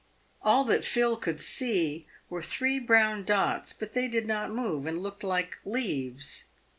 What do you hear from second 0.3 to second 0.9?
All that